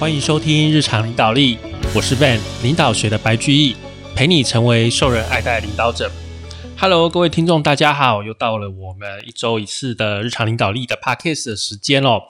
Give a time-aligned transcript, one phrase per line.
[0.00, 1.58] 欢迎收听日常领导力，
[1.94, 3.76] 我是 Van 领导学的白居易，
[4.16, 6.10] 陪你成为受人爱戴领导者。
[6.78, 12.22] Hello，各位听众，大家好，又到了我们一周一次的日常领导力的 Podcast 的时间喽。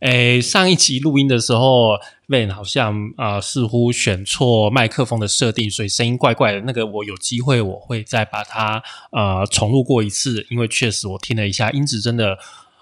[0.00, 6.62] 诶，上一集录音的时候，Van 好像啊似乎选错麦克风的设定，所以声音怪怪的。
[6.62, 8.82] 那个我有机会我会再把它
[9.12, 12.38] 呃重录过一次，因为确实我听了一下音质真的。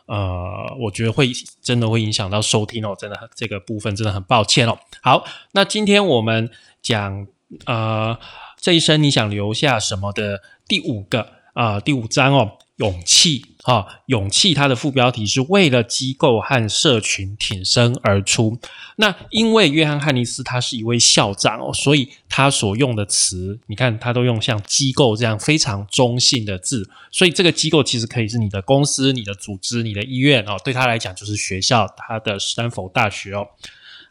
[0.07, 1.31] 呃，我觉得会
[1.63, 4.79] 真的会影响到收听哦，真的这个部分真的很抱歉哦。
[5.03, 6.51] 好，那今天我们
[6.83, 7.27] 讲
[7.67, 8.19] 呃
[8.59, 12.59] 这一生你想留下什么的第五个啊第五章哦。
[12.79, 18.57] 勇气，哈，勇气，它的副标题是为了机构和社群挺身而出。
[18.95, 26.89] 那因为约翰·汉尼斯他是一位校长哦，所以他所用的词，你看他都用像机构这样非常中性的字。
[27.11, 33.49] 所以这个机构其实可以是你的公司、你的组织、你的医院哦，对他来讲就是学校，他的斯坦福大学哦。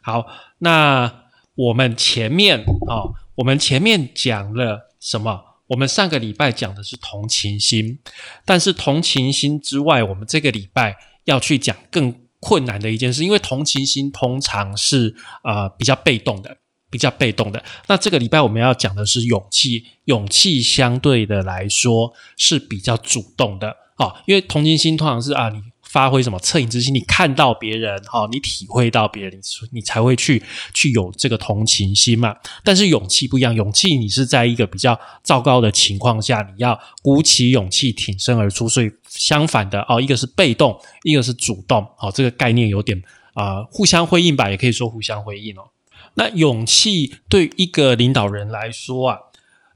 [0.02, 0.26] 好，
[0.58, 1.10] 那
[1.54, 5.55] 我们前面哦，我们前面讲了什么？
[5.68, 7.98] 我们上个礼拜讲的是同情心，
[8.44, 16.56] 但是同情心之外，我们这个礼拜要去讲更困难的一件事，因为同情心通常是呃比较被动的，
[16.90, 17.62] 比较被动的。
[17.88, 25.60] 那这个礼拜我们要讲的是勇气，勇气相对的来说是比较主动的啊，因为同情心通常是啊你。
[25.96, 26.92] 发挥什么恻隐之心？
[26.92, 29.40] 你看到别人，哈，你体会到别人，
[29.72, 30.42] 你才会去
[30.74, 32.36] 去有这个同情心嘛。
[32.62, 38.68] 但是勇气不一样，勇气你是在一个比较糟糕的情况下，你要鼓起勇气挺身而出。
[38.68, 41.86] 所以相反的哦，一个是被动，一个是主动。
[41.96, 43.02] 好，这个概念有点
[43.32, 45.70] 啊，互相辉映吧，也可以说互相辉映哦。
[46.16, 49.18] 那勇气对一个领导人来说啊，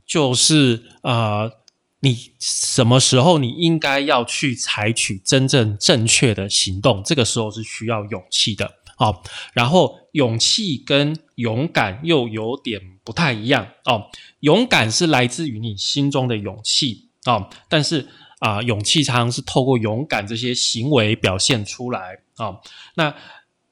[0.06, 1.50] 就是啊。
[2.02, 7.02] 你什么时候你应该要去采取真正正确的行动？
[7.04, 9.22] 这个时候是需要勇气的哦。
[9.52, 14.06] 然后勇气跟勇敢又有点不太一样哦。
[14.40, 18.08] 勇敢是来自于你心中的勇气哦，但是
[18.38, 22.62] 啊，勇气常常是透过勇敢这些行为表现出来哦。
[22.94, 23.14] 那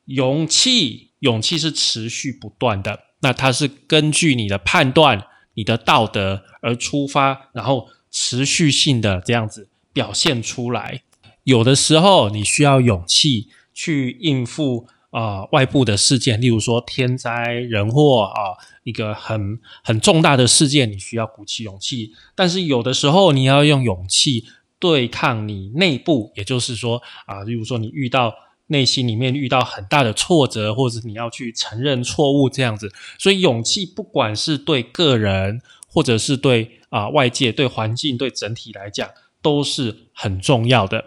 [0.05, 7.89] 勇气，勇气是持续不断的，那它是根据你的判断、你的道德而出发，然后。
[8.21, 11.03] 持续性的这样子表现出来，
[11.45, 22.13] 有的时候你需要勇气去应付啊外部的事件，例如说天灾人祸啊，一个很很重大的事件，你需要鼓起勇气。
[22.35, 24.47] 但是有的时候你要用勇气
[24.81, 28.35] 对抗你内部，也就是说啊，例如说你遇到
[28.67, 32.93] 内心里面遇到很大的挫折，或者你要去承认错误这样子。
[33.17, 35.63] 所以勇气不管是对个人，
[35.99, 36.73] 或者是对。
[36.91, 39.11] 啊，外界对环境对整体来讲
[39.43, 41.05] 都是很重要的。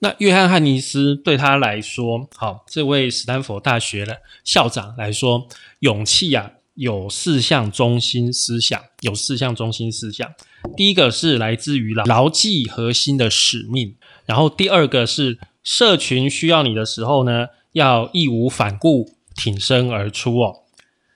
[0.00, 5.46] 那约翰汉尼斯对他来说，好，这位斯坦福大学的校长来说，
[5.78, 10.28] 勇气啊有四项中心思想，有四项中心思想。
[10.76, 13.94] 第一个是来自于牢记核心的使命，
[14.26, 20.62] 然后第二个是社群需要你的时候呢，要义无反顾挺身而出哦。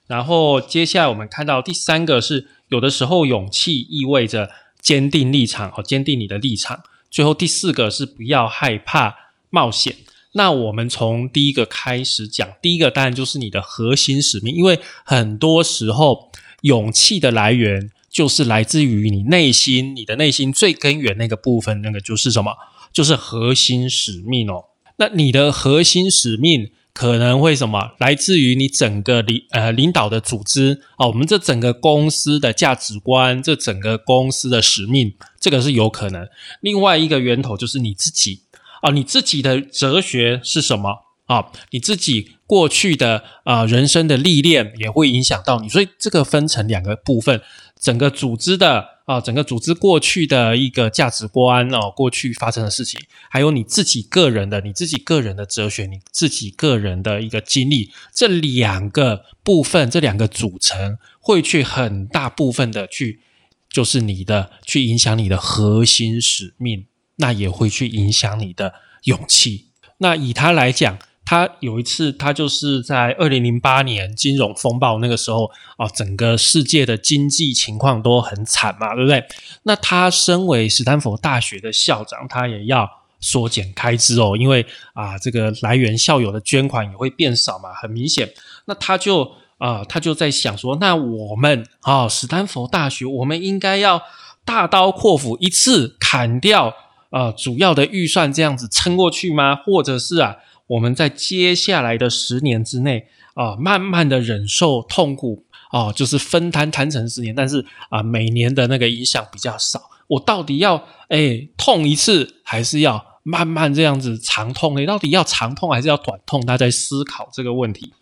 [0.07, 2.51] 然后接下来我们看到第三个是。
[2.75, 6.83] 有的时候，勇气意味着坚定立场和坚定你的立场。
[7.09, 9.15] 最后第四个是不要害怕
[9.49, 9.95] 冒险。
[10.33, 16.33] 那我们从第一个开始讲，第一个当然就是你的核心使命，因为很多时候
[16.63, 22.53] 勇气的来源就是来自于你内心，你的内心最根源那个部分，那个就是什么？
[22.93, 24.65] 就是核心使命哦。
[24.97, 26.73] 那你的核心使命。
[26.94, 27.91] 可能会什么？
[27.99, 36.28] 来自于你整个领呃领导的组织啊，我们这整个公司的价值观，这整个公司的使命，这个是有可能。
[36.60, 38.43] 另外一个源头就是你自己
[38.81, 41.47] 啊，你自己的哲学是什么啊？
[41.71, 47.43] 你自己过去的啊人生的历练也会影响到你，所以这个分成两个部分，
[47.81, 48.94] 整个组织的。
[49.04, 52.98] 啊，整个组织过去的一个价值观哦，过去发生的事情，
[53.28, 63.21] 还有你自己个人的、你自己个人的哲学、你自己个人的一个经历，这两个部分、这两个组成，会去很大部分的去，
[63.68, 66.86] 就是你的去影响你的核心使命，
[67.16, 68.74] 那也会去影响你的
[69.04, 69.66] 勇气。
[69.98, 70.98] 那以他来讲。
[71.24, 79.24] 他有一次，他就是在二零零八年金融风暴那个时候啊，整个世界的经济情况都很惨嘛，对不对？
[79.62, 82.88] 那他身为斯坦福大学的校长，他也要
[83.21, 88.30] 缩减开支哦，因为啊，这个来源校友的捐款也会变少嘛，很明显。
[88.66, 94.03] 那他就啊，他就在想说，那我们啊，斯坦福大学，我们应该要
[94.44, 96.74] 大刀阔斧一次砍掉
[97.09, 99.56] 啊主要的预算，这样子撑过去吗？
[99.56, 100.36] 或者是啊？
[100.66, 109.83] 我们在接下来的十年之内啊，慢慢的忍受痛苦啊，就是分摊摊成十年，但是啊，每年的那个影响比较少。
[110.07, 114.87] 我到底要哎痛一次，还是要慢慢这样子长痛呢？
[114.87, 116.45] 到底要长痛还是要短痛？
[116.45, 117.93] 他在思考这个问题。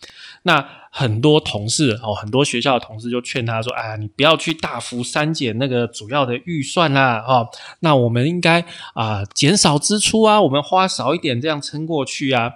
[0.43, 7.49] 那很多同事哦，很多学校的同事就劝他说：“哎呀，你不要去大幅删减那个主要的预算啦，哦，
[7.81, 12.53] 那我们应该啊减少支出啊，我们花少一点这样撑过去啊。”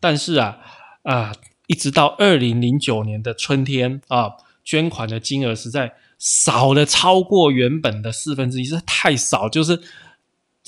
[0.00, 0.58] 但是啊
[1.02, 1.32] 啊，
[1.66, 4.32] 一直到二零零九年的春天啊，
[4.64, 5.94] 捐款的金额实在。
[6.20, 9.80] 少了超过原本的四分之一，是太少，就是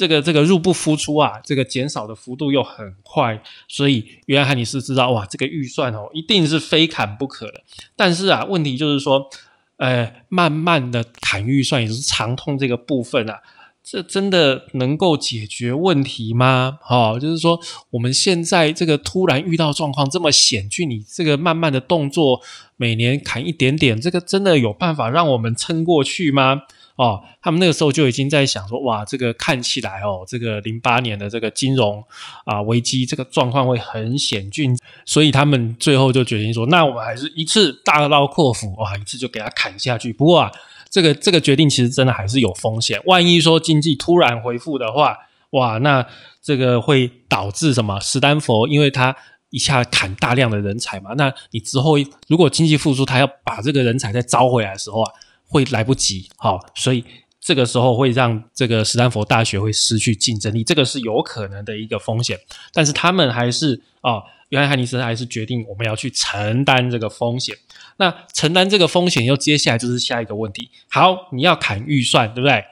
[0.01, 7.63] 这个这个入不敷出啊，这个减少的幅度又很快，所以约翰尼斯知道哇，这个预算哦，一定是非砍不可的。
[7.95, 9.29] 但是啊，问题就是说，
[9.77, 13.41] 呃，慢慢的砍预算，也是长痛这个部分啊。
[13.83, 16.79] 这真的能够解决问题吗？
[16.81, 17.61] 哈，就是说
[17.91, 22.41] 我们现在这个突然遇到状况这么险峻，你这个慢慢的动作，
[22.79, 26.63] 每年砍一点点，这个真的有办法让我们撑过去吗？
[26.97, 32.05] 哦，他们那个时候就已经在想说，哇，这个看起来哦，这个零八年的这个金融
[32.45, 40.13] 啊危机，这个状况会很险峻，所以他们最后就决定说，那我们还是一次大刀阔斧，哇，一次就给他砍下去。
[40.13, 40.51] 不过啊。
[40.93, 43.01] 这个这个决定其实真的还是有风险。
[43.05, 45.17] 万一说经济突然恢复的话，
[45.51, 46.05] 哇，那
[46.43, 48.01] 这个会导致什么？
[48.01, 49.15] 斯坦福因为他
[49.51, 51.95] 一下砍大量的人才嘛，那你之后
[52.27, 55.13] 如果经济复苏，他要把这个人才再招回来的时候啊，
[55.51, 56.31] 会来不及。
[56.37, 57.05] 好，所以
[57.39, 62.39] 这个时候会让这个斯坦福大学会失去竞争力，这个是有可能的一个风险。
[62.73, 64.23] 但是他们还是啊。
[64.51, 67.55] 约翰·汉尼斯还是决定我们要去承担这个风险。
[67.99, 70.69] 那承担这个风险，又接下来就是下一个问题。
[70.89, 72.65] 好，你要砍预算，对不对？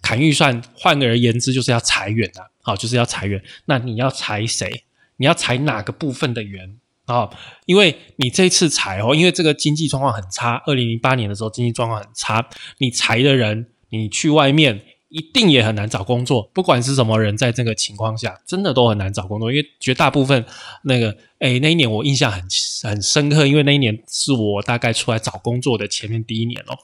[0.00, 2.48] 砍预算，换而言之，就是要裁员啊。
[2.62, 3.42] 好，就是要裁员。
[3.66, 4.84] 那你要裁谁？
[5.18, 6.78] 你要裁哪个部分的员
[7.14, 7.28] 啊？
[7.66, 10.62] 因为你这次裁哦，因为这个经济状况很差。
[10.66, 14.82] 二零零八年的时候，经济状况很差，你裁的人，你去外面。
[15.10, 20.44] 一定也很难找工作，不管是什么人，在这个情况下，真的都很难找工作，因为绝大部分
[20.84, 22.42] 那个，哎，那一年我印象很
[22.82, 26.76] 很深刻，因为那一年是我大概出来找工作的前面第一年哦。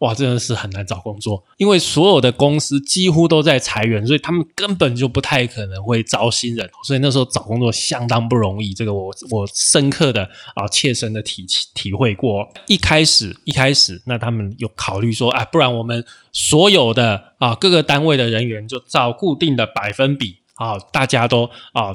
[0.00, 8.74] 哇，真的是很难找工作，因为所有的公司几乎都在裁员，所以他们根本就不太可能会招新人，所以那时候找工作相当不容易。
[8.74, 12.46] 这个我我深刻的啊切身的体体会过。
[12.66, 21.94] 一开始一开始，那他们有考虑说，啊，不然我们所有的啊各个单位的人员就照固定的百分比啊，大家都啊。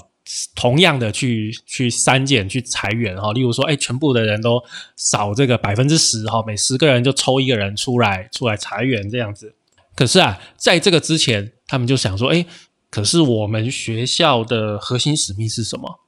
[0.56, 4.62] 同样的去去删减去裁员哈，例如说，哎，全部的人都
[4.96, 9.56] 少这个百分之十哈，每十个人就抽一个人出来出来裁员这样子。
[9.96, 12.46] 可是啊，在这个之前，他们就想说，哎，
[12.90, 16.00] 可是我们学校的核心使命是什么？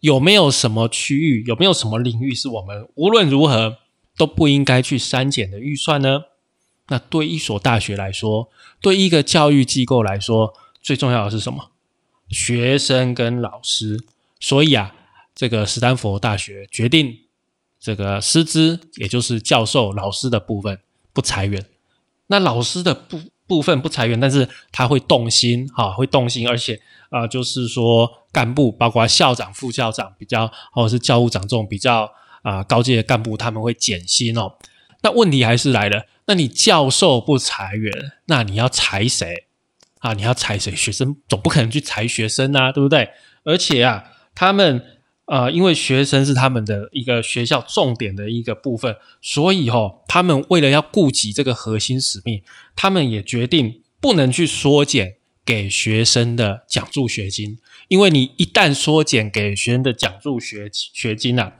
[0.00, 3.78] 有没有什么区域，有没有什么领域是我们无论如何
[4.16, 6.20] 都不应该去删减的预算呢？
[6.88, 8.50] 那对一所大学来说，
[8.82, 10.52] 对一个教育机构来说，
[10.82, 11.70] 最重要的是什么？
[12.34, 14.04] 学生跟老师，
[14.40, 14.92] 所以啊，
[15.34, 17.16] 这个斯坦福大学决定
[17.78, 20.80] 这个师资，也就是教授、老师的部分
[21.12, 21.64] 不裁员。
[22.26, 32.10] 那老师的部部分不裁员，但是他会动心，哈，会动心，而且啊，就是说干部，包括校长、副校长，比较或者是教务长这种比较
[32.42, 34.54] 啊高阶的干部，他们会减薪哦。
[35.02, 37.92] 那问题还是来了，那你教授不裁员，
[38.24, 39.46] 那你要裁谁？
[40.04, 40.76] 啊，你要裁谁？
[40.76, 43.08] 学生总不可能去裁学生啊，对不对？
[43.42, 44.84] 而且啊，他们
[45.24, 52.42] 呃，因为学生是他们的一个学校重点的一个部分，所以哈，他们为了要顾及这个核心使命，
[52.76, 57.56] 他们也决定不能去缩减给学生的奖助学金，
[57.88, 61.50] 因为你一旦缩减给学生的奖助学学金啊，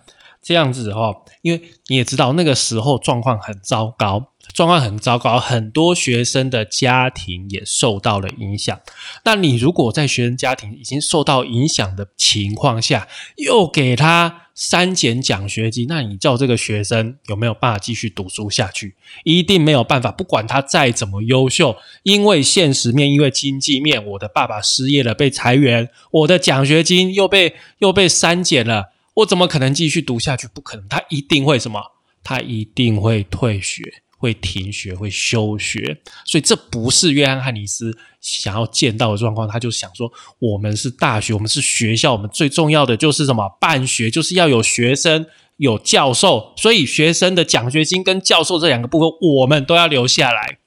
[0.42, 4.33] 这样子哈，因为你也知道那个时候状况很糟糕。
[4.52, 8.78] 状况很糟糕，很多学生的家庭也受到了影响。
[9.24, 18.94] 那你如果在学生家庭已经受到影响的情况下，又给他删减奖学金，那你叫这个学生有没有办法继续读书下去？
[19.24, 20.12] 一定没有办法。
[20.12, 30.46] 不管他再怎么优秀，因为现实面，因为经济面，我的爸爸失业了，被裁员，我的奖学金又被又被删减了，我怎么可能继续读下去？
[30.46, 31.80] 不可能，他一定会什么？
[32.22, 34.03] 他一定会退学。
[34.18, 39.46] 会停学，会休学，所以这不是约翰·汉尼斯想要见到的状况。
[39.46, 43.48] 他就想说，我们是大学，我们是学校，我们最重要的就是什么？
[43.60, 45.26] 办学就是要有学生，
[45.58, 46.54] 有教授。
[46.56, 50.58] 所以学生的奖学金跟教授这两个部分，我们都要留下来。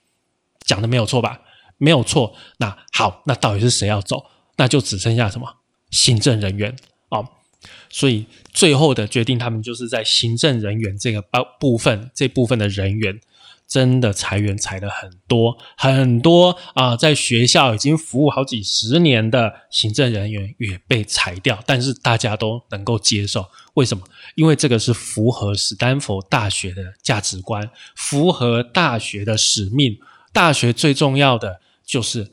[0.66, 1.42] 讲的没有错吧？
[1.78, 2.36] 没有错。
[2.58, 4.26] 那好，那到底是谁要走？
[4.58, 5.48] 那就只剩下什么
[5.90, 6.76] 行政人员
[7.10, 7.28] 哦。
[7.90, 13.20] 所以最后的决定，他们就是在行政人员这个部部分这部分的人员。
[13.68, 24.04] 真的裁员裁了很多很多啊，在学校已经服务好几十年的行政人员也被裁掉，但是大家都能够接受，为什么？
[24.36, 30.00] 因为这个是符合斯坦福大学的价值观，符合大学的使命。
[30.32, 32.32] 大学最重要的就是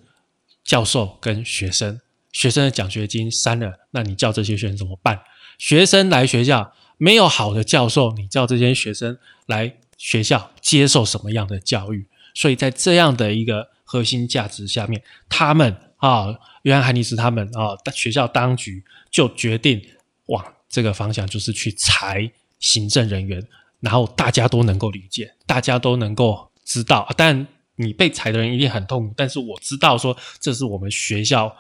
[0.63, 2.01] 教授跟学生，
[2.33, 5.21] 学生的奖学金删了，那你叫这些学生怎么办？
[5.59, 9.79] 学生来学校没有好的教授，你叫这些学生来。
[9.97, 12.07] 学校接受什么样的教育？
[12.35, 16.27] 所以在这样的一个核心价值下面，他们啊，
[16.63, 19.81] 约翰·汉尼斯他们啊，学校当局就决定
[20.27, 23.47] 往这个方向，就是去裁行政人员，
[23.81, 27.09] 然后大家都能够理解，大家都能够知道。
[27.17, 27.47] 但
[27.77, 31.55] 你被裁的人一定很痛苦，但是我知道说，这是我们学校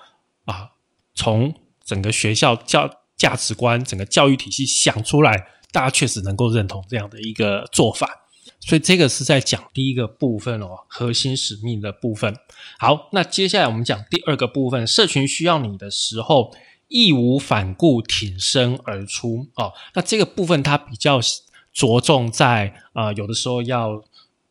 [0.46, 0.70] 啊，
[1.14, 8.08] 从整个学校教价值观、整个教育体系想出来，大家确实能够认同这样的一个做法。
[8.60, 12.34] 所以这个是在讲第一个部分哦，核心使命的部分。
[12.78, 16.52] 好，那接下来我们讲第二个部分，社群需要你的时候，
[16.88, 19.72] 义无反顾挺身而出哦。
[19.94, 21.20] 那这个部分它比较
[21.72, 24.02] 着重在啊，有的时候要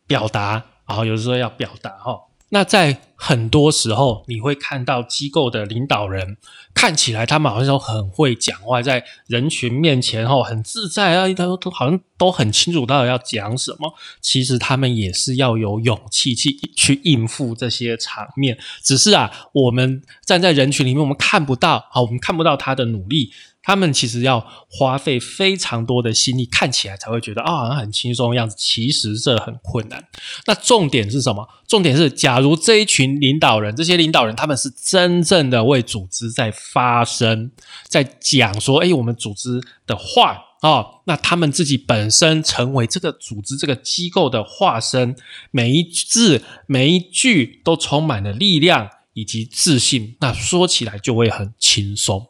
[0.06, 2.20] 表达，然后有的时候要表达哈。
[2.54, 6.36] 那在很多时候，你会看到机构的领导人
[6.72, 13.92] 看起来他们好像都很会讲话，在人群面前吼很自在啊，他都好像都很清楚到底要讲什么。
[14.20, 23.32] 其实他们也是要有勇气去去应付这些场面，只是啊，我们站在人群里面，我们看不到啊，我们看不到他的努力。
[23.64, 28.54] 他们其实要花费非常多的心力，看起来才会觉得啊，好像很轻松的样子。
[28.58, 30.06] 其实这很困难。
[30.46, 31.48] 那重点是什么？
[31.66, 37.50] 重点是，假如这一群领导人，这些领导人他们是真正的为组织在发声，
[37.88, 45.16] 在讲说，哎，我们组织的话啊，那他们自己本身成为这个组织、这个机构的化身，
[45.50, 52.28] 每一字每一句都充满了力量以及自信，那说起来就会很轻松。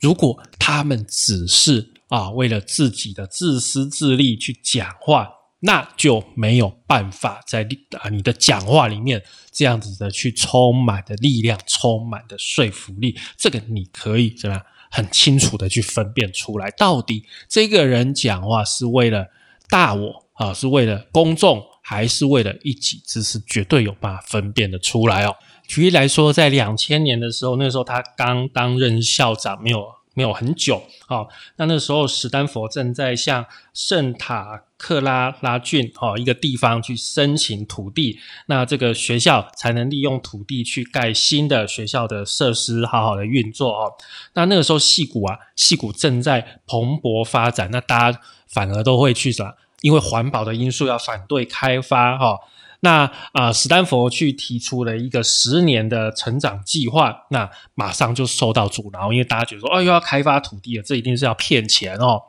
[0.00, 7.66] 如果他们只是啊为了自己的自私自利去讲话，那就没有办法在
[7.98, 13.18] 啊你的讲话里面这样子的去充满的力量，充满的说服力。
[13.38, 19.26] 这个你可以怎么样很清楚的去分辨出来，到底这个人讲话是为了
[19.70, 23.42] 大我啊，是为了公众，还是为了一己之私？
[23.46, 25.34] 绝对有办法分辨的出来哦。
[25.66, 31.26] 举例来说，在两千年的时候，那时候他刚担任校长，没有没有很久啊。
[31.56, 43.92] 那那时候，史丹佛正在向圣塔克拉拉郡哦一个地方去申请土地，那这个学校才能利用土地去盖新的学校的设施，好好的运作哦。
[44.34, 49.56] 那那个时候，戏谷啊，戏谷正在蓬勃发展，那大家反而都会去啥？
[49.80, 52.38] 因为环保的因素要反对开发哈。
[52.84, 62.20] 那啊，史丹佛去提出了一个十年的成长计划，那马上就受到阻挠，因为大家觉得说，哦，又要开发土地了，这一定是要骗钱哦。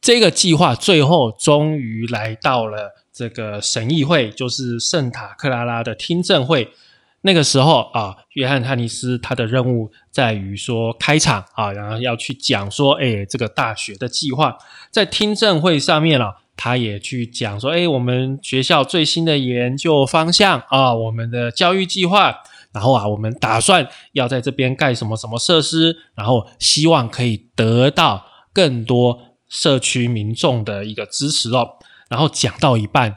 [0.00, 6.72] 这个计划最后终于来到了这个省议会，就是圣塔克拉拉的听证会。
[7.20, 14.56] 那个时候啊，约翰汉尼斯他的任务在于说开场啊，然后要去讲说，哎，这个大学的计划
[14.90, 16.41] 在听证会上面了。
[16.56, 22.34] 他也去讲说，哎，我们学校最新的研究方向啊，我们的教育计划，
[22.72, 29.18] 然后啊，我们打算要在这边盖什么什么设施，然后希望可以得到更多
[29.48, 31.78] 社区民众的一个支持哦。
[32.08, 33.16] 然后讲到一半，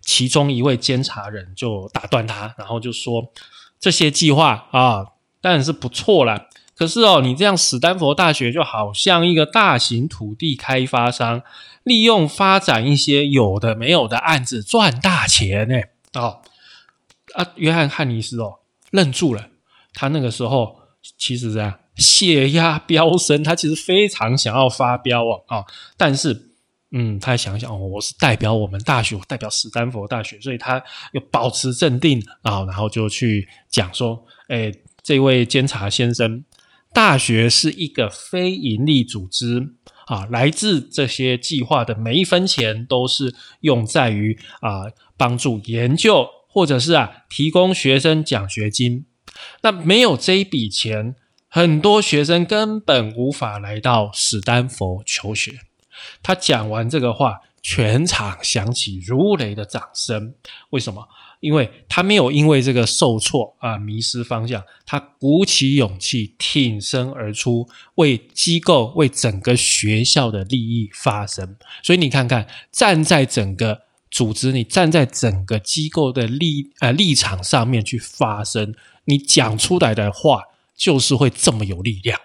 [0.00, 3.32] 其中一位监察人就打断他，然后就说：
[3.80, 5.04] 这些计划啊，
[5.40, 6.46] 当然是不错啦。
[6.76, 11.42] 可是哦，你这样，史丹佛大学就好像一个大型土地开发商，
[11.88, 15.80] 利用发展一些有的没有的案子赚大钱呢？
[16.12, 16.42] 哦，
[17.34, 19.48] 啊，约翰汉尼斯哦，愣住了。
[19.94, 20.76] 他那个时候
[21.16, 25.64] 其实这样，血压飙升，他其实非常想要发飙哦，啊，
[25.96, 26.50] 但是，
[26.92, 30.80] 嗯，他想想哦，我是代表我们大学，代表史丹佛大学，所以他
[31.12, 36.44] 又保持镇定啊，然后就去讲说，哎，这位监察先生。
[36.90, 39.74] 大学是一个非营利组织
[40.08, 44.84] 啊，来自这些计划的每一分钱都是用在于啊
[45.16, 49.04] 帮助研究，或者是啊提供学生奖学金。
[49.62, 51.14] 那没有这一笔钱，
[51.48, 55.60] 很多学生根本无法来到史丹佛求学。
[56.22, 60.34] 他讲完这个话，全场响起如雷的掌声。
[60.70, 61.06] 为什么？
[61.40, 71.56] 因为他没有因为这个受挫啊迷失方向，他鼓起勇气挺身而出，为机构、为整个学校的利益发声。
[71.82, 80.42] 所以你看看，站在整个组织，你站在整个机构的立呃立场上面去发声，你讲出来的话
[80.76, 82.20] 就是会这么有力量。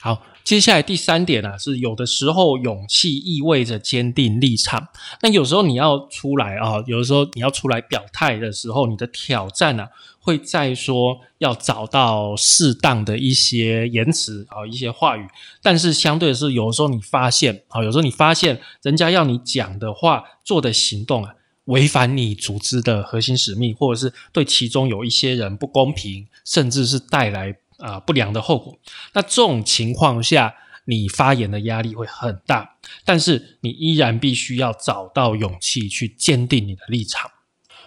[0.00, 0.22] 好。
[0.48, 4.88] 接下来第三点呢，是有的时候勇气意味着坚定立场。
[5.20, 9.88] 那有时候你要出来啊，有的时候你要出来表态的时候，你的挑战呢，
[10.18, 15.28] 会在说要找到适当的一些言辞啊，一些话语。
[15.62, 21.34] 但是相对的是，有时候你发现啊，有时候你发现人家要你讲的话、做的行动啊，
[21.66, 27.54] 违反你组织的核心使命，或者是对其中有一些人不公平，甚至是带来。
[27.78, 28.78] 啊，不良的后果。
[29.14, 30.54] 那这种情况下，
[30.84, 37.30] 你发言的压力会很大，但是你依然必须要找到勇气去坚定你的立场。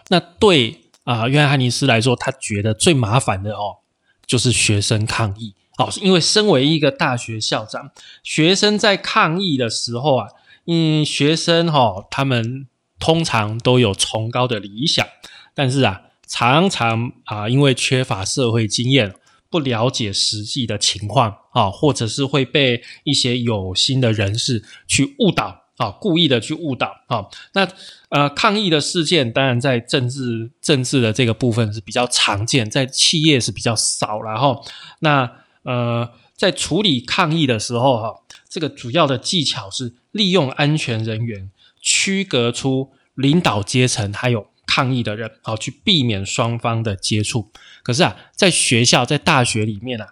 [0.10, 3.78] 那对啊，约翰汉尼斯来说，他觉得最麻烦的哦，
[4.26, 7.92] 就是学生抗议哦，因为身为一个大学校长，
[8.24, 10.28] 学生在抗议的时候啊，
[10.68, 12.68] 嗯，学生哈，他们
[13.00, 15.06] 通常都有崇高的理想，
[15.56, 19.16] 但是啊，常常啊，因为缺乏社会经验。
[19.51, 27.27] 不了解实际的情况啊，或者是会被一些有心的人士去误导啊，故意的去误导啊。
[27.53, 27.67] 那
[28.08, 34.65] 呃，抗议的事件当然在政治政治的这个部分是比较常见，在企业是比较少然后
[35.00, 35.29] 那
[35.63, 38.15] 呃，在处理抗议的时候哈，
[38.48, 44.48] 这个主要的技巧是利用安全人员区隔出领导阶层还有。
[44.67, 47.51] 抗议的人，好去避免双方的接触。
[47.84, 50.08] 可是啊，在学校、在大学里面啊，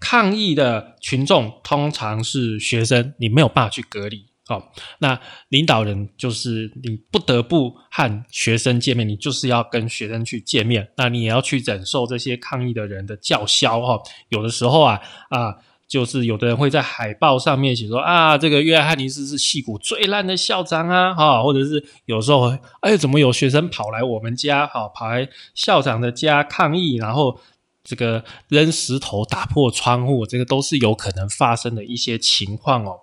[0.00, 4.26] 抗议的群众通常是学生，你没有办法去隔离。
[4.48, 4.62] 哦，
[4.98, 10.90] 那领导人就是你不得不和学生见面，你就是要跟学生去见面。
[10.96, 13.80] 那你也要去忍受这些抗议的人的叫嚣。
[13.80, 15.00] 哈，有的时候啊
[15.30, 15.56] 啊。
[15.92, 27.38] 就是有的人会在海报上面写说啊，这个约翰尼斯是戏骨最烂的校长啊，哈，或者是有时候，哎，怎么有学生跑来我们家，哈，跑来校长的家抗议，然后
[27.84, 33.00] 这个扔石头打破窗户，这个都是有可能发生的一些情况哦。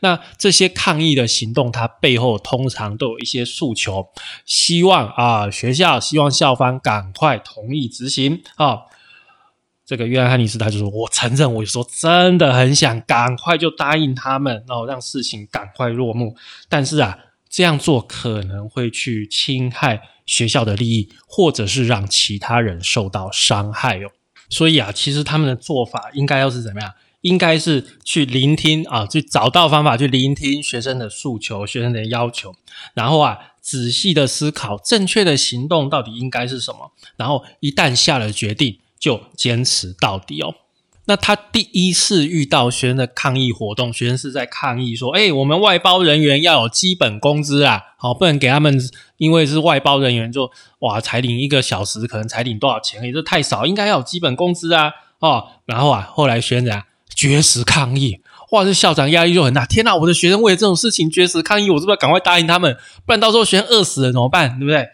[0.00, 4.08] 那这些抗议的行动，它背后通常都有一些诉求，
[4.44, 8.78] 希望啊学校希望校方赶快同意执行啊。
[9.84, 16.36] 这个约翰·汉尼斯他就说：“我承认，我有时候真的很想赶快就答应他们，然后让事情赶快落幕。
[16.68, 17.18] 但是啊，
[17.50, 24.10] 这样做可能会去侵害学校的利益，或者是让其他人受到伤害哦。
[24.48, 26.92] 所以啊，其实他们的做法应该要是怎么样？
[27.22, 32.54] 应该是去聆听啊，去找到方法去聆听学生的诉求、学生的要求，
[32.94, 36.92] 然后啊，仔细的思考正确的行动到底应该是什么。
[37.16, 40.54] 然后一旦下了决定。”就坚持到底哦。
[41.06, 48.80] 那他第一次遇到学生的抗议活动，学生是在抗议说：“哎，我们外包人员要有基本工资啊，好，不能给他们，
[49.16, 55.48] 因为是外包人员，就哇，才领一个小时，可能才领多少钱，也是太少，应该要有基本工资啊，哦。
[55.66, 58.20] 然后啊，后来学生绝食抗议，
[58.52, 59.66] 哇，这校长压力就很大。
[59.66, 62.76] 天哪，我的学生为了这种事情绝食抗议，我是不是要赶快答应他们？
[63.04, 64.56] 不然到时候学生饿死了怎么办？
[64.60, 64.86] 对不对？”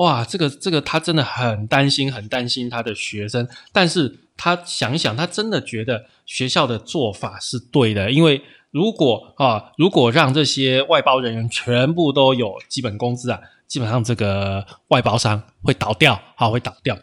[0.00, 3.46] 哇，这个这个，他真的很担心，很担心他的学生。
[3.70, 8.10] 但是他想一想，他真的觉得学校的做法是对的。
[8.10, 16.96] 因为如果啊，如果让这些外包人员全部都有基本工资啊，基本上这个外包商会倒掉，啊，会倒掉。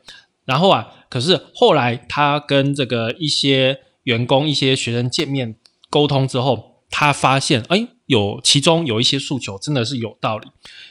[0.45, 5.55] 然后啊，可是后来他跟这个一些员工、一些学生见面
[5.91, 7.87] 沟通之后，他发现，哎。
[8.07, 10.47] 有其中有一些诉求真的是有道理，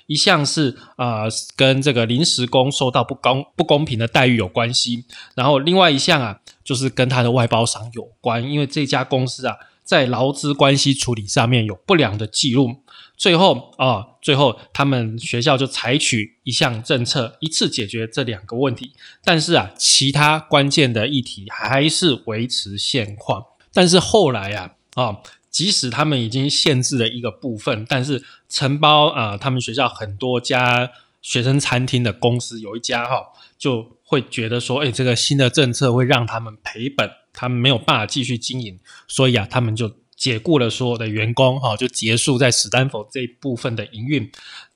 [0.06, 1.24] 一项是啊
[1.56, 12.82] 跟这个临时工受到不公不公平的待遇有关系，然后另外一项啊就是跟他的外包商有关，因为这家公司啊在劳资关系处理上面有不良的记录，
[13.16, 18.92] 最后啊最后他们学校就采取一项政策一次解决这两个问题，
[19.24, 25.16] 但是啊其他关键的议题还是维持现况，但是后来呀啊。
[25.56, 30.90] 即使他们已经限制了一个部分，但是承包啊，他们学校很多家
[31.22, 33.22] 学生餐厅的公司有一家哈，
[33.56, 44.30] 就会觉得说，哎，这个新的政策会让他们赔本，他们没有办法继续经营，所以啊，他们就解雇了所有的员工哈，就结束在史丹佛这一部分的营运，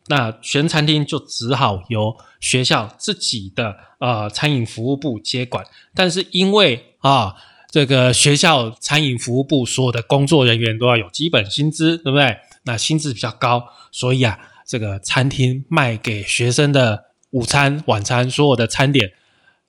[0.07, 5.63] 那学生餐厅就只好由学校自己的呃餐饮服务部接管，
[5.95, 7.37] 但是因为啊。
[7.71, 12.37] 这个学校餐饮服务部所有的工作人员都要有基本薪资，对不对？
[12.65, 19.13] 那薪资比较高，所以啊，这个餐厅卖给学生的午餐、晚餐所有的餐点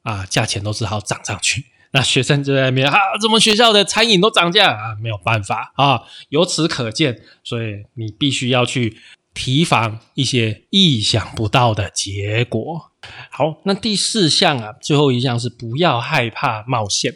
[0.01, 1.65] 啊，价钱都只好涨上去。
[1.93, 4.95] 那学生就在那边啊，怎么学校的餐饮都涨价啊？
[5.01, 8.97] 没有办法啊，由此可见，所以你必须要去
[9.33, 12.91] 提防一些意想不到的结果。
[13.29, 17.13] 好，那第四项啊，最后一项是不要害怕冒险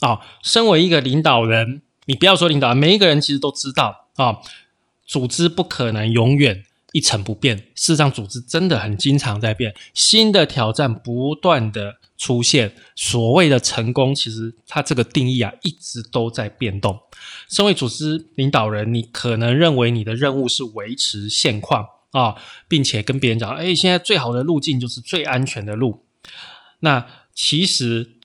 [0.00, 0.20] 啊。
[0.42, 4.38] 身为一个领导人，你不要说领导，每一个人其实都知道啊，
[5.06, 6.64] 组织不可能永远。
[6.92, 12.74] 一成不变，事实上，组织真的很经常在变，新的挑战不断的出现。
[12.94, 16.98] 所谓的成功，其实它这个定义啊，一直都在变动。
[17.50, 26.06] 身为组织领导人，你可能认为你的任务是维持现况啊，并且跟别人讲，哎，现在最好的路径就是最安全的路。
[26.80, 28.15] 那其实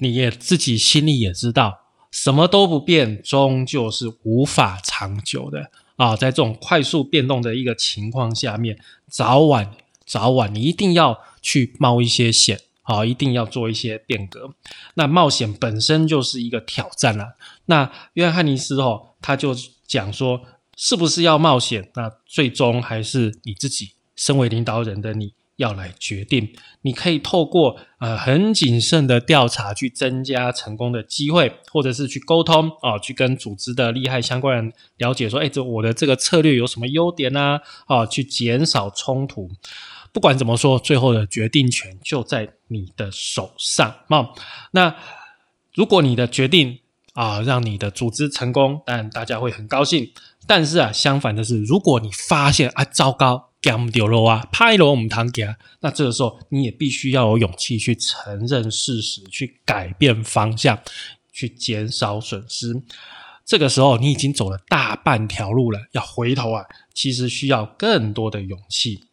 [0.00, 5.70] 你也自己心里也知道，什么都不变，终究是无法长久的。
[5.96, 9.70] 啊，在这种快速变动的一个情况下面，早晚
[10.06, 14.54] 早晚你一定要去冒一些险，啊，一定要做一些变革。
[14.94, 17.36] 那冒险本身就是一个挑战了。
[17.66, 19.54] 那约翰尼斯哦，他就
[19.86, 20.40] 讲说，
[20.74, 21.90] 是不是要冒险？
[21.94, 25.34] 那最终还是你自己身为领导人的你。
[25.60, 26.48] 要来决定，
[26.80, 37.60] 你可以透过呃很谨慎的调查去增加成功的机会，或者是去沟通啊，去跟组织的利害相关人了解说，哎，这我的这个策略有什么优点呢？
[37.86, 39.50] 啊，去减少冲突。
[40.12, 44.30] 不管怎么说，最后的决定权就在你的手上啊。
[44.70, 44.96] 那
[45.74, 46.78] 如果你的决定
[47.12, 50.10] 啊让你的组织成功，但大家会很高兴。
[50.46, 53.49] 但是啊，相反的是，如果你发现啊糟糕。
[53.60, 55.46] 讲丢了啊，拍了我们堂给
[55.80, 60.78] 那这个时候你也必须要有勇气去承认事实，去改变方向，
[61.32, 62.82] 去减少损失。
[63.44, 69.04] 这个时候你已经走了大半条路了，要回头啊，其实需要更多的勇气。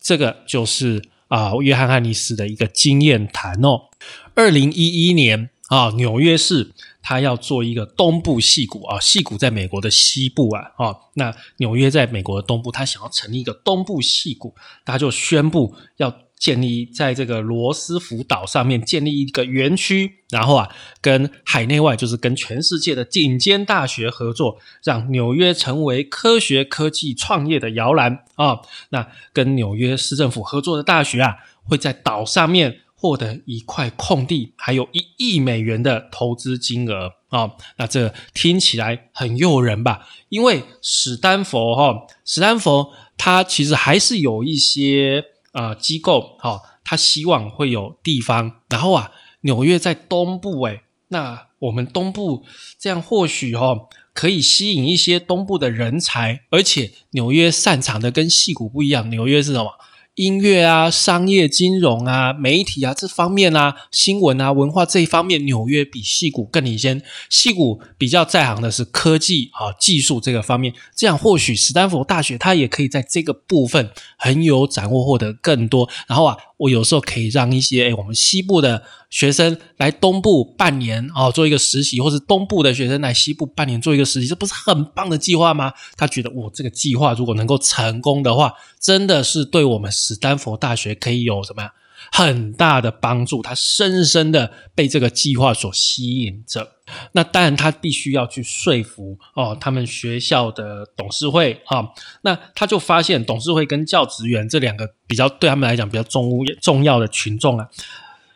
[0.00, 3.88] 这个就是啊，约翰汉尼斯的一个经验谈哦。
[4.34, 6.72] 二零一一年啊，纽约市。
[7.08, 20.68] 他要做一个东部戏谷啊，戏谷在美国的西部啊，哦，那纽约在美国的东部，他想要成立一个东部戏谷，他就宣布要建立在这个罗斯福岛上面建立一个园区，然后啊，
[21.00, 28.60] 跟海内外就是跟全世界的顶尖大学合作，让纽约成为科学科技创业的摇篮啊。
[28.90, 32.80] 那跟纽约市政府合作的大学啊，会在岛上面。
[33.00, 40.08] 获得一块空地，还有一亿美元的投资金额啊，那这听起来很诱人吧？
[40.28, 52.44] 因为史丹佛哈，史丹佛它其实还是有一些呃机构哈，它希望会有地方，然后啊，纽约在东部诶，那我们东部
[52.80, 59.70] 这样或许哈可以吸引一些东部的人才，而且纽约擅长的跟戏谷不一样，纽约是什么？
[60.18, 67.00] 音乐啊，商业、金融啊，媒体啊，这方面啊，新闻啊，文化这一方面，纽约比戏谷更领先。
[67.30, 70.74] 戏谷比较在行的是科技啊，技术这个方面。
[70.96, 75.88] 这样或许斯坦福大学它也可以在这个部分很有掌握，获得更多。
[76.08, 76.36] 然后啊。
[76.58, 85.72] 我有时候可以让一些诶我们西部的学生来东部半年哦，做一个实习，或是东部的学生来西部半年做一个实习，这不是很棒的计划吗？
[85.96, 91.72] 他觉得我这个计划如果能够成功的话，真的是对我们史丹佛大学可以有什么呀？
[92.10, 96.72] 很大的帮助，他深深的被这个计划所吸引着。
[97.12, 101.84] 那当然，他必须要去说服哦，他们学校的董事会啊。
[102.22, 107.68] 那他就发现，董事会跟教职员这两个比较对他们来讲比较重重要的群众啊，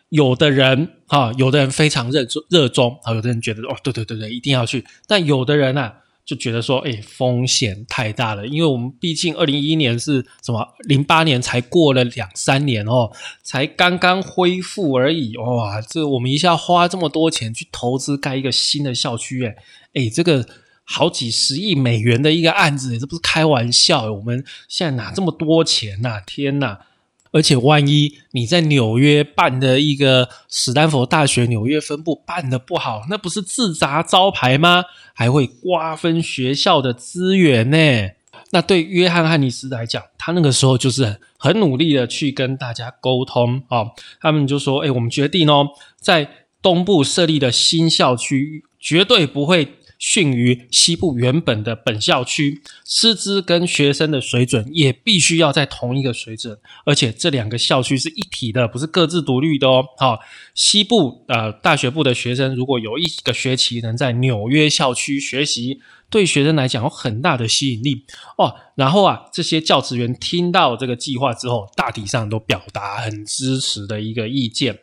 [0.09, 4.85] 有的人啊，有的人非常热热衷啊，有的人觉得哦，对对对对，一定要去。
[5.07, 5.91] 但有的人呢？
[6.25, 13.11] 就觉得说，哎，风险太大了，因为我们毕竟二零一一年是什么，零八年才过了两三年哦，
[13.43, 19.55] 才刚刚恢复而已，哇，这我们一下花这么多钱去投资盖一个新的校区，哎，
[19.95, 20.47] 哎，这个
[20.85, 26.21] 好几十亿美元的一个案子，这不是开玩笑，我们现在哪这么多钱呐？
[26.25, 26.77] 天呐！
[27.33, 34.85] 而且，万一你在纽约办的一个史丹佛大学纽约分部办的不好，那不是自砸招牌吗？
[35.15, 38.11] 还会瓜分学校的资源呢？
[38.51, 43.87] 那对约翰汉尼斯来讲，他那个时候就是很努力的去跟大家沟通啊。
[44.21, 45.69] 他们就说：“哎，我们决定哦，
[45.99, 46.29] 在
[46.61, 59.85] 东部设立的新校区绝对不会。”逊于西部原本的本校区，师资跟学生的水准也必须要在同一个水准，而且这两个校区是一体的，不是各自独立的哦。
[59.97, 60.19] 好，
[60.53, 65.79] 西部呃大学部的学生如果有一个学期能在纽约校区学习。
[66.09, 68.05] 对学生来讲有很大的吸引力
[68.37, 74.77] 哦，然后啊，这些教职员听到这个计划之后，大体上都表达很支持的一个意见。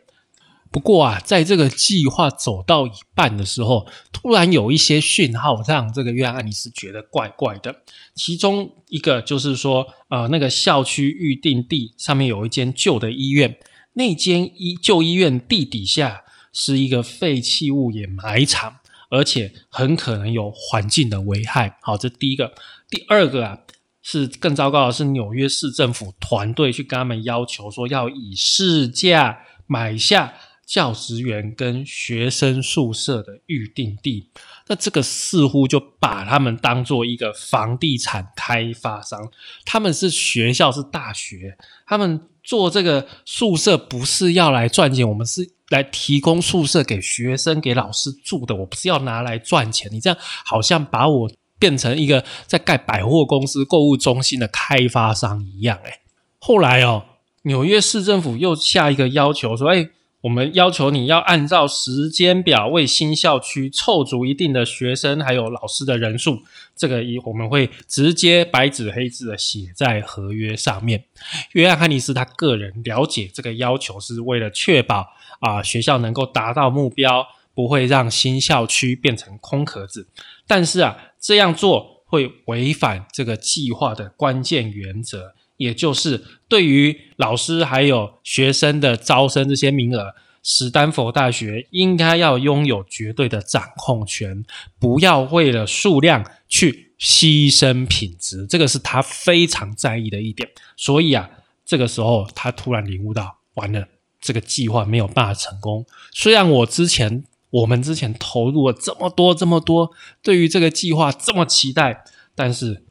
[0.71, 7.75] 不过啊，在这个计划走到一半的时候，突然有一些讯号让这个约翰尼斯觉得怪怪的。
[8.15, 13.57] 其中一个就是说，呃，那个校区预定地上面有一间旧的医院，
[13.93, 18.77] 那间医旧医院地底下是一个废弃物掩埋场。
[19.13, 21.77] 而且很可能有环境的危害。
[21.81, 22.53] 好，这第一个。
[22.89, 23.57] 第二个啊，
[24.01, 30.33] 是更糟糕的是，纽约市政府团队去跟他们要求说，要以市价买下
[30.71, 34.29] 教职员跟学生宿舍的预定地。
[34.67, 39.19] 那这个似乎就把他们当做一个房地产开发商。
[39.65, 45.51] 他们是学校，是大学，他们做这个宿舍不是要来赚钱，我们是。
[45.71, 49.89] 来提供宿舍给学生、给老师住的，我不是要拿来赚钱。
[49.89, 55.79] 你这样好像把我变成一个在盖百货公司、购物中心的开发商一样。
[55.85, 56.01] 诶
[56.39, 57.05] 后来哦，
[57.43, 59.87] 纽约市政府又下一个要求说：“哎，
[60.21, 66.43] 我们要求你要按照时间表为新校区凑足一定的学生还有老师的人数。”
[66.77, 71.05] 这个一我们会直接白纸黑字的写在合约上面。
[71.51, 75.05] 约翰·汉尼斯他个人了解这个要求是为了确保。
[75.41, 80.07] 啊，学校能够达到目标，不会让新校区变成空壳子。
[80.45, 94.43] 但是啊，这样做会违反这个计划的关键原则，也就是对于老师还有学生的招生这些名额，史丹佛大学应该要拥有绝对的掌控权，
[94.79, 98.45] 不要为了数量去牺牲品质。
[98.47, 100.49] 这个是他非常在意的一点。
[100.75, 101.29] 所以啊，
[101.65, 103.87] 这个时候他突然领悟到，完了。
[104.23, 105.83] 这个计划没有办法成功。
[106.11, 109.89] 虽然我之前我们之前投入了这么多这么多，
[110.21, 112.03] 对于这个计划这么期待，
[112.35, 112.83] 但是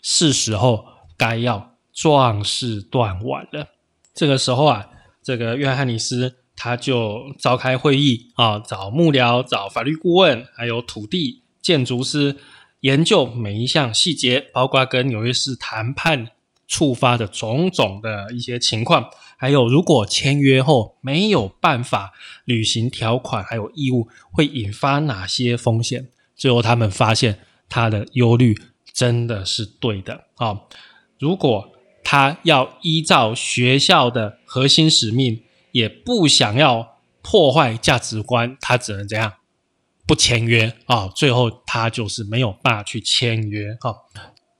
[0.00, 0.86] 是时候
[1.18, 3.66] 该要壮士断腕了。
[4.14, 4.88] 这个时候啊，
[5.20, 12.36] 这个约翰尼斯他就召开会议啊，找幕僚、找法律顾问，还有土地建筑师，
[12.82, 16.28] 研究每一项细节，包括跟纽约市谈判
[16.68, 19.10] 触发的种种的一些情况。
[19.36, 22.12] 还有，如果签约后没有办法
[22.44, 26.06] 履行条款，还有义务，会引发哪些风险？
[26.36, 28.56] 最后他们发现，他的忧虑
[28.92, 30.60] 真的是对的啊！
[31.18, 31.72] 如果
[32.10, 35.42] 他要依照学校的核心使命，
[35.72, 39.34] 也不想要破坏价值观，他只能这样
[40.06, 41.08] 不签约啊！
[41.14, 43.92] 最后他就是没有办法去签约啊！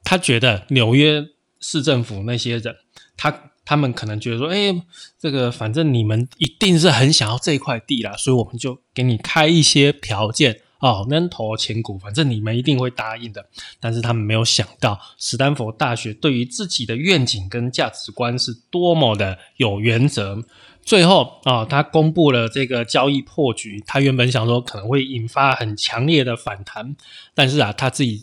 [0.05, 1.25] 他觉得纽约
[1.59, 2.77] 市政府那些人，
[3.17, 3.45] 他。
[3.65, 4.75] 他们可能觉得说：“哎，
[5.19, 13.45] 这个反正你们一定是很想要这块地啦，所以我们就给你开一些条件哦，能投钱股，反正你们一定会答应的。”
[13.81, 20.45] 但是他们没有想到，斯坦福大学对于自己的愿景跟价值观是多么的有原则。
[20.83, 23.83] 最后啊，他公布了这个交易破局。
[23.87, 26.97] 他原本想说可能会引发很强烈的反弹，
[27.35, 28.23] 但是啊，他自己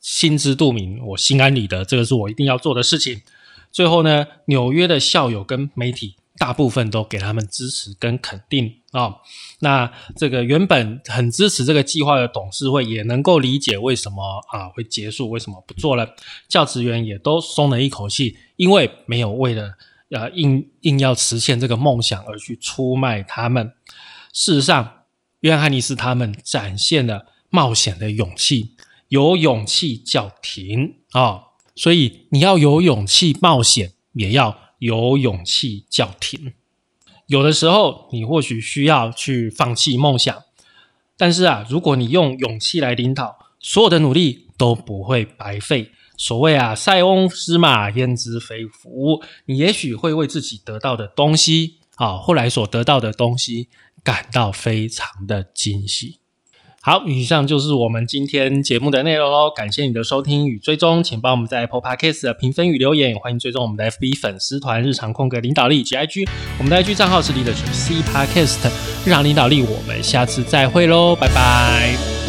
[0.00, 3.20] 心知肚明，我心安理得，这个是我一定要做的事情。
[3.70, 9.14] 最后呢，纽约的校友跟媒体大部分都给他们支持跟肯定啊。
[9.60, 16.14] 那这个原本很支持这个计划的董事会也能够理解为什么啊会结束，为什么不做了。
[16.48, 19.74] 教职员也都松了一口气，因为没有为了
[20.10, 23.72] 呃硬硬要实现这个梦想而去出卖他们。
[24.32, 25.04] 事实上，
[25.40, 28.76] 约翰尼斯他们展现了冒险的勇气，
[29.08, 31.42] 有勇气叫停啊。
[31.74, 36.52] 所以你要有勇气冒险，也要有勇气叫停。
[37.26, 40.42] 有的时候你或许需要去放弃梦想，
[41.16, 45.90] 但是啊，如果你用勇气来领导，所有的努力都不会白费。
[46.16, 53.68] 所谓啊，塞翁失马焉知非福，你也许会为自己得到的东西啊，后来所得到的东西
[54.02, 56.20] 感到非常的惊喜。
[56.86, 59.50] 好，以上就是我们今天节目的内容喽。
[59.50, 68.70] 感谢你的收听与追踪，请帮我们在 Apple Podcast 的评分与留言，也欢迎追踪我们的 FB 粉丝团日常空格领导力及 IG，我们的 IG 账号是 Leadership C Podcast
[69.04, 69.62] 日常领导力。
[69.62, 72.25] 我们下次再会喽，拜拜。